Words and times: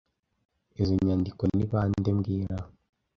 Izoi 0.81 1.05
nyandiko 1.07 1.41
ni 1.55 1.65
bande 1.71 2.09
mbwira 2.17 2.57